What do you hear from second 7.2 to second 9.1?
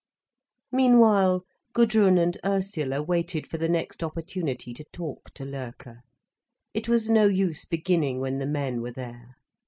use beginning when the men were